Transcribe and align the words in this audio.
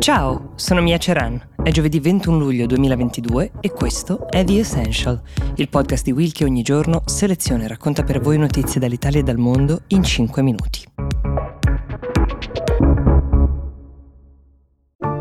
Ciao, 0.00 0.52
sono 0.54 0.80
Mia 0.80 0.96
Ceran. 0.96 1.48
È 1.62 1.70
giovedì 1.70 2.00
21 2.00 2.38
luglio 2.38 2.64
2022 2.64 3.52
e 3.60 3.70
questo 3.70 4.30
è 4.30 4.42
The 4.42 4.60
Essential, 4.60 5.20
il 5.56 5.68
podcast 5.68 6.04
di 6.04 6.12
Will 6.12 6.32
che 6.32 6.44
ogni 6.44 6.62
giorno 6.62 7.02
seleziona 7.04 7.64
e 7.64 7.68
racconta 7.68 8.02
per 8.02 8.18
voi 8.18 8.38
notizie 8.38 8.80
dall'Italia 8.80 9.20
e 9.20 9.22
dal 9.22 9.36
mondo 9.36 9.82
in 9.88 10.02
5 10.02 10.40
minuti. 10.40 10.84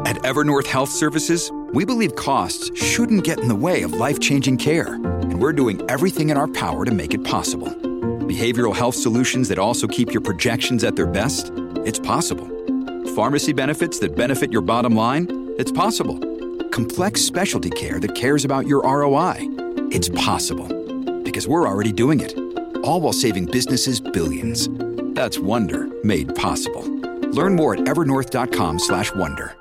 At 0.06 0.26
Evernorth 0.26 0.74
Health 0.74 0.92
Services, 0.92 1.52
we 1.74 1.84
believe 1.84 2.16
costs 2.16 2.72
shouldn't 2.74 3.26
get 3.26 3.42
in 3.42 3.50
the 3.50 3.54
way 3.54 3.84
of 3.84 3.92
life-changing 3.92 4.58
care, 4.58 4.94
and 4.94 5.42
we're 5.42 5.54
doing 5.54 5.82
everything 5.90 6.30
in 6.30 6.38
our 6.38 6.50
power 6.50 6.86
to 6.86 6.94
make 6.94 7.14
it 7.14 7.30
possible. 7.30 7.68
Behavioral 8.30 8.74
health 8.74 8.96
solutions 8.96 9.50
that 9.50 9.60
also 9.60 9.88
keep 9.88 10.14
your 10.14 10.22
projections 10.24 10.86
at 10.86 10.96
their 10.96 11.06
best? 11.06 11.52
It's 11.84 12.00
possible. 12.00 12.48
Pharmacy 13.20 13.52
benefits 13.52 14.00
that 14.00 14.16
benefit 14.16 14.50
your 14.50 14.62
bottom 14.62 14.96
line? 14.96 15.28
It's 15.58 15.74
possible. 15.74 16.18
Complex 16.70 17.22
specialty 17.22 17.70
care 17.70 18.00
that 18.00 18.16
cares 18.16 18.46
about 18.46 18.66
your 18.66 18.82
ROI? 18.84 19.36
It's 19.92 20.08
possible. 20.08 20.66
Because 21.22 21.46
we're 21.46 21.68
already 21.68 21.92
doing 21.92 22.22
it. 22.22 22.34
All 22.86 23.02
while 23.02 23.12
saving 23.12 23.48
businesses 23.48 24.00
billions. 24.00 24.70
That's 25.16 25.38
Wonder 25.38 25.90
made 26.02 26.34
possible. 26.34 26.86
Learn 27.34 27.58
more 27.58 27.74
at 27.74 27.82
evernorth.com/wonder. 27.90 29.54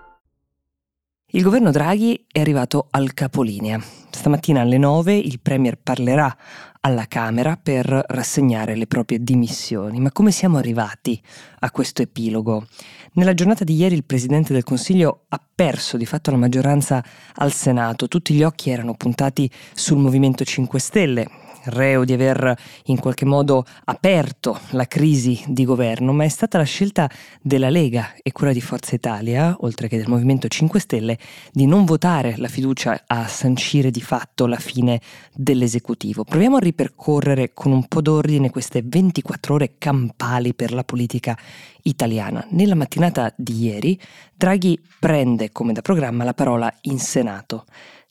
Il 1.32 1.42
governo 1.42 1.72
Draghi 1.72 2.26
è 2.30 2.38
arrivato 2.38 2.86
al 2.90 3.12
capolinea. 3.12 3.82
Stamattina 4.10 4.60
alle 4.60 4.78
9 4.78 5.16
il 5.16 5.40
Premier 5.40 5.76
parlerà 5.76 6.34
alla 6.80 7.06
Camera 7.06 7.58
per 7.60 7.86
rassegnare 7.86 8.76
le 8.76 8.86
proprie 8.86 9.22
dimissioni. 9.22 10.00
Ma 10.00 10.12
come 10.12 10.30
siamo 10.30 10.58
arrivati 10.58 11.20
a 11.60 11.70
questo 11.70 12.02
epilogo? 12.02 12.66
Nella 13.12 13.34
giornata 13.34 13.64
di 13.64 13.74
ieri 13.74 13.94
il 13.94 14.04
Presidente 14.04 14.52
del 14.52 14.64
Consiglio 14.64 15.24
ha 15.28 15.40
perso 15.54 15.96
di 15.96 16.06
fatto 16.06 16.30
la 16.30 16.36
maggioranza 16.36 17.02
al 17.34 17.52
Senato. 17.52 18.08
Tutti 18.08 18.34
gli 18.34 18.42
occhi 18.42 18.70
erano 18.70 18.94
puntati 18.94 19.50
sul 19.74 19.98
Movimento 19.98 20.44
5 20.44 20.78
Stelle, 20.78 21.28
reo 21.70 22.04
di 22.04 22.12
aver 22.12 22.56
in 22.84 22.98
qualche 22.98 23.24
modo 23.24 23.64
aperto 23.84 24.58
la 24.70 24.86
crisi 24.86 25.42
di 25.46 25.64
governo, 25.64 26.12
ma 26.12 26.24
è 26.24 26.28
stata 26.28 26.58
la 26.58 26.64
scelta 26.64 27.10
della 27.40 27.70
Lega 27.70 28.14
e 28.22 28.32
quella 28.32 28.52
di 28.52 28.60
Forza 28.60 28.94
Italia, 28.94 29.56
oltre 29.60 29.88
che 29.88 29.96
del 29.96 30.08
Movimento 30.08 30.48
5 30.48 30.80
Stelle, 30.80 31.18
di 31.52 31.66
non 31.66 31.84
votare 31.84 32.34
la 32.36 32.48
fiducia 32.48 33.04
a 33.06 33.26
sancire 33.26 33.90
di 33.90 34.00
fatto 34.00 34.46
la 34.46 34.58
fine 34.58 35.00
dell'esecutivo. 35.34 36.24
Proviamo 36.24 36.56
a 36.56 36.60
ripercorrere 36.60 37.52
con 37.54 37.72
un 37.72 37.86
po' 37.86 38.00
d'ordine 38.00 38.50
queste 38.50 38.82
24 38.84 39.54
ore 39.54 39.74
campali 39.78 40.54
per 40.54 40.72
la 40.72 40.84
politica 40.84 41.36
italiana. 41.82 42.46
Nella 42.50 42.74
mattinata 42.74 43.32
di 43.36 43.64
ieri 43.64 43.98
Draghi 44.34 44.80
prende 44.98 45.50
come 45.50 45.72
da 45.72 45.82
programma 45.82 46.24
la 46.24 46.34
parola 46.34 46.72
in 46.82 46.98
Senato. 46.98 47.64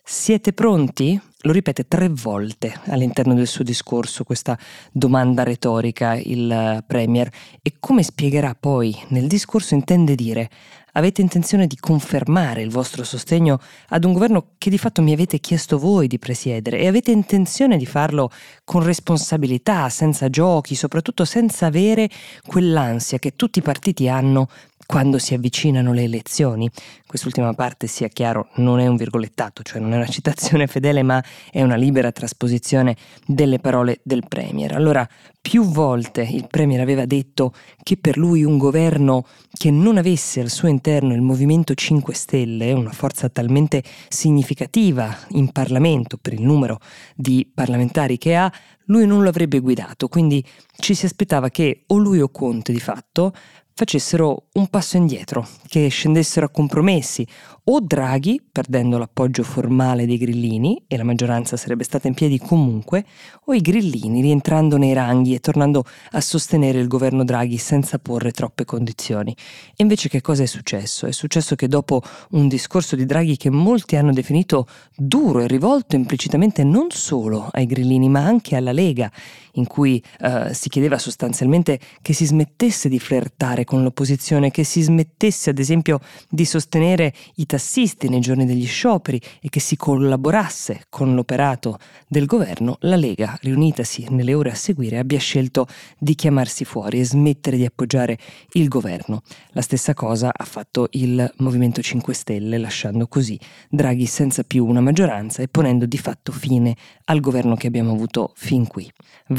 Siete 0.09 0.53
pronti? 0.53 1.19
Lo 1.41 1.51
ripete 1.51 1.85
tre 1.85 2.07
volte 2.07 2.79
all'interno 2.85 3.33
del 3.33 3.45
suo 3.45 3.65
discorso 3.65 4.23
questa 4.23 4.57
domanda 4.89 5.43
retorica 5.43 6.13
il 6.13 6.49
eh, 6.49 6.81
Premier 6.87 7.29
e 7.61 7.73
come 7.77 8.03
spiegherà 8.03 8.55
poi 8.57 8.97
nel 9.09 9.27
discorso 9.27 9.73
intende 9.73 10.15
dire 10.15 10.49
avete 10.93 11.19
intenzione 11.19 11.67
di 11.67 11.75
confermare 11.75 12.61
il 12.61 12.69
vostro 12.69 13.03
sostegno 13.03 13.59
ad 13.89 14.05
un 14.05 14.13
governo 14.13 14.51
che 14.57 14.69
di 14.69 14.77
fatto 14.77 15.01
mi 15.01 15.11
avete 15.11 15.39
chiesto 15.39 15.77
voi 15.77 16.07
di 16.07 16.19
presiedere 16.19 16.79
e 16.79 16.87
avete 16.87 17.11
intenzione 17.11 17.75
di 17.75 17.85
farlo 17.85 18.31
con 18.63 18.83
responsabilità, 18.83 19.89
senza 19.89 20.29
giochi, 20.29 20.73
soprattutto 20.73 21.25
senza 21.25 21.65
avere 21.65 22.09
quell'ansia 22.45 23.19
che 23.19 23.35
tutti 23.35 23.59
i 23.59 23.61
partiti 23.61 24.07
hanno 24.07 24.47
quando 24.87 25.19
si 25.19 25.35
avvicinano 25.35 25.91
le 25.93 26.03
elezioni. 26.03 26.67
Quest'ultima 27.05 27.53
parte, 27.53 27.85
sia 27.85 28.07
chiaro, 28.07 28.47
non 28.55 28.79
è 28.79 28.87
un 28.87 28.95
virgolettato, 28.95 29.61
cioè 29.61 29.79
non 29.79 29.93
è 29.93 29.97
una 29.97 30.07
citazione 30.07 30.65
fedele, 30.67 31.03
ma 31.03 31.23
è 31.51 31.61
una 31.61 31.75
libera 31.75 32.11
trasposizione 32.11 32.95
delle 33.25 33.59
parole 33.59 33.99
del 34.03 34.23
Premier. 34.27 34.73
Allora, 34.73 35.07
più 35.39 35.63
volte 35.63 36.21
il 36.21 36.47
Premier 36.49 36.79
aveva 36.79 37.05
detto 37.05 37.53
che 37.83 37.97
per 37.97 38.17
lui 38.17 38.43
un 38.43 38.57
governo 38.57 39.25
che 39.51 39.71
non 39.71 39.97
avesse 39.97 40.39
al 40.39 40.49
suo 40.49 40.67
interno 40.67 41.13
il 41.13 41.21
Movimento 41.21 41.73
5 41.73 42.13
Stelle, 42.13 42.71
una 42.71 42.91
forza 42.91 43.29
talmente 43.29 43.83
significativa 44.07 45.15
in 45.29 45.51
Parlamento 45.51 46.17
per 46.17 46.33
il 46.33 46.41
numero 46.41 46.79
di 47.15 47.49
parlamentari 47.53 48.17
che 48.17 48.35
ha, 48.35 48.51
lui 48.85 49.05
non 49.05 49.21
lo 49.21 49.29
avrebbe 49.29 49.59
guidato, 49.59 50.07
quindi 50.07 50.43
ci 50.77 50.93
si 50.93 51.05
aspettava 51.05 51.49
che 51.49 51.83
o 51.87 51.97
lui 51.97 52.21
o 52.21 52.29
Conte 52.29 52.71
di 52.71 52.79
fatto 52.79 53.33
facessero 53.77 54.45
un 54.53 54.69
passo 54.69 54.97
indietro, 54.97 55.47
che 55.67 55.87
scendessero 55.87 56.47
a 56.47 56.49
compromessi, 56.49 57.27
o 57.65 57.79
Draghi, 57.79 58.41
perdendo 58.51 58.97
l'appoggio 58.97 59.43
formale 59.43 60.07
dei 60.07 60.17
grillini, 60.17 60.81
e 60.87 60.97
la 60.97 61.03
maggioranza 61.03 61.57
sarebbe 61.57 61.83
stata 61.83 62.07
in 62.07 62.15
piedi 62.15 62.39
comunque, 62.39 63.05
o 63.45 63.53
i 63.53 63.61
grillini 63.61 64.21
rientrando 64.21 64.77
nei 64.77 64.93
ranghi 64.93 65.35
e 65.35 65.39
tornando 65.39 65.83
a 66.13 66.21
sostenere 66.21 66.79
il 66.79 66.87
governo 66.87 67.23
Draghi 67.23 67.57
senza 67.57 67.99
porre 67.99 68.31
troppe 68.31 68.65
condizioni. 68.65 69.35
E 69.75 69.83
invece 69.83 70.09
che 70.09 70.21
cosa 70.21 70.41
è 70.41 70.47
successo? 70.47 71.05
È 71.05 71.11
successo 71.11 71.53
che 71.53 71.67
dopo 71.67 72.01
un 72.31 72.47
discorso 72.47 72.95
di 72.95 73.05
Draghi 73.05 73.37
che 73.37 73.51
molti 73.51 73.95
hanno 73.95 74.11
definito 74.11 74.65
duro 74.95 75.41
e 75.41 75.47
rivolto 75.47 75.95
implicitamente 75.95 76.63
non 76.63 76.87
solo 76.89 77.47
ai 77.51 77.67
grillini 77.67 78.09
ma 78.09 78.25
anche 78.25 78.55
alla 78.55 78.71
Lega, 78.71 79.11
in 79.57 79.67
cui 79.67 80.01
eh, 80.19 80.53
si 80.53 80.69
chiedeva 80.69 80.97
sostanzialmente 80.97 81.79
che 82.01 82.13
si 82.13 82.25
smettesse 82.25 82.89
di 82.89 82.99
flirtare 82.99 83.63
con 83.63 83.83
l'opposizione, 83.83 84.51
che 84.51 84.63
si 84.63 84.81
smettesse 84.81 85.49
ad 85.49 85.59
esempio 85.59 85.99
di 86.29 86.45
sostenere 86.45 87.13
i 87.35 87.45
tassisti 87.45 88.09
nei 88.09 88.19
giorni 88.19 88.45
degli 88.45 88.65
scioperi 88.65 89.19
e 89.41 89.49
che 89.49 89.59
si 89.59 89.75
collaborasse 89.75 90.85
con 90.89 91.13
l'operato 91.13 91.77
del 92.07 92.25
governo, 92.25 92.77
la 92.81 92.95
Lega, 92.95 93.37
riunitasi 93.41 94.07
nelle 94.09 94.33
ore 94.33 94.51
a 94.51 94.55
seguire, 94.55 94.97
abbia 94.97 95.19
scelto 95.19 95.67
di 95.97 96.15
chiamarsi 96.15 96.63
fuori 96.65 96.99
e 96.99 97.05
smettere 97.05 97.57
di 97.57 97.65
appoggiare 97.65 98.17
il 98.53 98.67
governo. 98.67 99.21
La 99.49 99.61
stessa 99.61 99.93
cosa 99.93 100.31
ha 100.33 100.45
fatto 100.45 100.87
il 100.91 101.33
Movimento 101.37 101.81
5 101.81 102.13
Stelle, 102.13 102.57
lasciando 102.57 103.07
così 103.07 103.39
Draghi 103.69 104.05
senza 104.05 104.43
più 104.43 104.65
una 104.65 104.81
maggioranza 104.81 105.41
e 105.41 105.47
ponendo 105.47 105.85
di 105.85 105.97
fatto 105.97 106.31
fine 106.31 106.75
al 107.05 107.19
governo 107.19 107.55
che 107.55 107.67
abbiamo 107.67 107.91
avuto 107.93 108.31
fin 108.35 108.67
qui. 108.67 108.89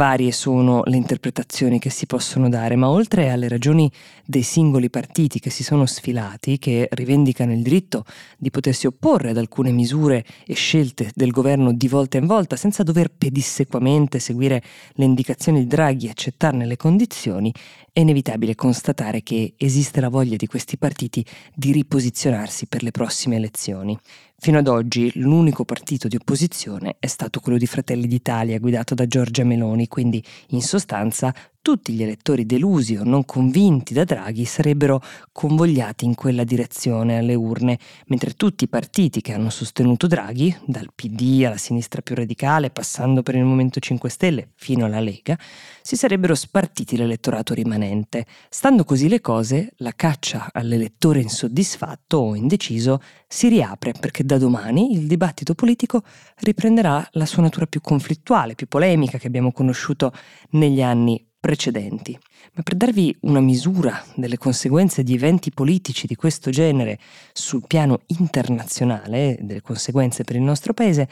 Varie 0.08 0.32
sono 0.32 0.80
le 0.86 0.96
interpretazioni 0.96 1.78
che 1.78 1.90
si 1.90 2.06
possono 2.06 2.48
dare, 2.48 2.76
ma 2.76 2.88
oltre 2.88 3.28
alle 3.28 3.46
ragioni 3.46 3.92
dei 4.24 4.42
singoli 4.42 4.88
partiti 4.88 5.38
che 5.38 5.50
si 5.50 5.62
sono 5.62 5.84
sfilati, 5.84 6.58
che 6.58 6.88
rivendicano 6.92 7.52
il 7.52 7.60
diritto 7.60 8.06
di 8.38 8.48
potersi 8.50 8.86
opporre 8.86 9.28
ad 9.30 9.36
alcune 9.36 9.70
misure 9.70 10.24
e 10.46 10.54
scelte 10.54 11.10
del 11.14 11.30
governo 11.30 11.74
di 11.74 11.88
volta 11.88 12.16
in 12.16 12.24
volta, 12.24 12.56
senza 12.56 12.82
dover 12.82 13.10
pedissequamente 13.10 14.18
seguire 14.18 14.62
le 14.92 15.04
indicazioni 15.04 15.58
di 15.58 15.66
Draghi 15.66 16.06
e 16.06 16.10
accettarne 16.10 16.64
le 16.64 16.76
condizioni, 16.78 17.52
è 17.92 18.00
inevitabile 18.00 18.54
constatare 18.54 19.22
che 19.22 19.52
esiste 19.58 20.00
la 20.00 20.08
voglia 20.08 20.36
di 20.36 20.46
questi 20.46 20.78
partiti 20.78 21.22
di 21.54 21.70
riposizionarsi 21.70 22.66
per 22.66 22.82
le 22.82 22.92
prossime 22.92 23.36
elezioni. 23.36 23.98
Fino 24.40 24.58
ad 24.58 24.68
oggi 24.68 25.10
l'unico 25.16 25.64
partito 25.64 26.06
di 26.06 26.14
opposizione 26.14 26.94
è 27.00 27.08
stato 27.08 27.40
quello 27.40 27.58
di 27.58 27.66
Fratelli 27.66 28.06
d'Italia 28.06 28.60
guidato 28.60 28.94
da 28.94 29.04
Giorgia 29.04 29.42
Meloni, 29.42 29.88
quindi 29.88 30.22
in 30.50 30.62
sostanza 30.62 31.34
tutti 31.68 31.92
gli 31.92 32.02
elettori 32.02 32.46
delusi 32.46 32.96
o 32.96 33.04
non 33.04 33.26
convinti 33.26 33.92
da 33.92 34.04
Draghi 34.04 34.46
sarebbero 34.46 35.02
convogliati 35.32 36.06
in 36.06 36.14
quella 36.14 36.42
direzione 36.42 37.18
alle 37.18 37.34
urne, 37.34 37.78
mentre 38.06 38.32
tutti 38.32 38.64
i 38.64 38.68
partiti 38.68 39.20
che 39.20 39.34
hanno 39.34 39.50
sostenuto 39.50 40.06
Draghi, 40.06 40.56
dal 40.64 40.88
PD 40.94 41.44
alla 41.44 41.58
sinistra 41.58 42.00
più 42.00 42.14
radicale, 42.14 42.70
passando 42.70 43.22
per 43.22 43.34
il 43.34 43.44
Movimento 43.44 43.80
5 43.80 44.08
Stelle 44.08 44.48
fino 44.54 44.86
alla 44.86 44.98
Lega, 44.98 45.38
si 45.82 45.94
sarebbero 45.94 46.34
spartiti 46.34 46.96
l'elettorato 46.96 47.52
rimanente. 47.52 48.24
Stando 48.48 48.84
così 48.84 49.06
le 49.06 49.20
cose, 49.20 49.74
la 49.76 49.92
caccia 49.94 50.48
all'elettore 50.50 51.20
insoddisfatto 51.20 52.16
o 52.16 52.34
indeciso 52.34 53.02
si 53.26 53.48
riapre 53.48 53.92
perché 53.92 54.24
da 54.24 54.38
domani 54.38 54.94
il 54.94 55.06
dibattito 55.06 55.54
politico 55.54 56.02
riprenderà 56.36 57.06
la 57.12 57.26
sua 57.26 57.42
natura 57.42 57.66
più 57.66 57.82
conflittuale, 57.82 58.54
più 58.54 58.68
polemica 58.68 59.18
che 59.18 59.26
abbiamo 59.26 59.52
conosciuto 59.52 60.14
negli 60.52 60.80
anni 60.80 61.27
precedenti. 61.40 62.18
Ma 62.54 62.62
per 62.62 62.74
darvi 62.74 63.16
una 63.20 63.40
misura 63.40 64.02
delle 64.14 64.38
conseguenze 64.38 65.02
di 65.02 65.14
eventi 65.14 65.50
politici 65.50 66.06
di 66.06 66.16
questo 66.16 66.50
genere 66.50 66.98
sul 67.32 67.64
piano 67.66 68.00
internazionale, 68.06 69.38
delle 69.40 69.62
conseguenze 69.62 70.24
per 70.24 70.36
il 70.36 70.42
nostro 70.42 70.74
paese, 70.74 71.08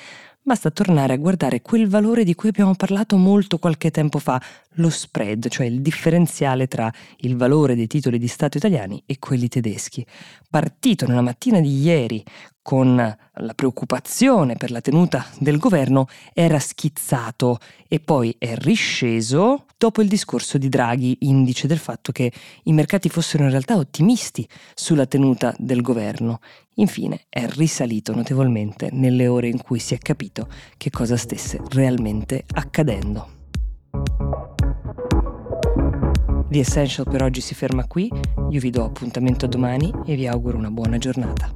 basta 0.47 0.71
tornare 0.71 1.13
a 1.13 1.17
guardare 1.17 1.61
quel 1.61 1.89
valore 1.89 2.23
di 2.23 2.37
cui 2.37 2.51
abbiamo 2.51 2.77
parlato 2.77 3.17
molto 3.17 3.59
qualche 3.59 3.91
tempo 3.91 4.21
fa, 4.21 4.41
lo 4.75 4.91
spread, 4.91 5.49
cioè 5.49 5.67
il 5.67 5.81
differenziale 5.81 6.69
tra 6.69 6.89
il 7.23 7.37
valore 7.37 7.75
dei 7.75 7.89
titoli 7.89 8.17
di 8.17 8.29
Stato 8.29 8.57
italiani 8.57 9.03
e 9.07 9.19
quelli 9.19 9.49
tedeschi. 9.49 10.07
Partito 10.49 11.05
nella 11.09 11.21
mattina 11.21 11.59
di 11.59 11.81
ieri 11.81 12.23
con 12.63 12.97
la 12.97 13.55
preoccupazione 13.55 14.57
per 14.57 14.73
la 14.73 14.81
tenuta 14.81 15.25
del 15.39 15.59
governo, 15.59 16.09
era 16.33 16.59
schizzato 16.59 17.59
e 17.87 18.01
poi 18.01 18.35
è 18.39 18.57
risceso 18.57 19.67
dopo 19.77 20.03
il 20.03 20.09
discorso 20.09 20.59
di 20.59 20.69
Draghi 20.69 21.19
indice 21.21 21.69
del 21.69 21.79
fatto 21.79 22.11
che 22.11 22.33
i 22.65 22.73
mercati 22.73 23.09
fossero 23.09 23.45
in 23.45 23.51
realtà 23.51 23.77
ottimisti 23.77 24.49
sulla 24.75 25.07
tenuta 25.07 25.55
del 25.59 25.81
governo. 25.81 26.41
Infine 26.79 27.23
è 27.31 27.47
risalito 27.49 28.15
notevolmente 28.15 28.91
nelle 28.93 29.29
ore 29.29 29.49
in 29.49 29.63
cui 29.63 29.79
si 29.79 29.95
è 29.95 29.99
capito 29.99 30.49
che 30.77 30.91
cosa 30.91 31.17
stesse 31.17 31.59
realmente 31.71 32.45
accadendo. 32.53 33.29
The 36.49 36.59
Essential 36.59 37.07
per 37.09 37.23
oggi 37.23 37.41
si 37.41 37.55
ferma 37.55 37.87
qui, 37.87 38.11
io 38.51 38.61
vi 38.61 38.71
do 38.71 38.85
appuntamento 38.85 39.47
domani 39.47 39.91
e 40.05 40.17
vi 40.17 40.27
auguro 40.27 40.59
una 40.59 40.71
buona 40.71 40.99
giornata. 40.99 41.56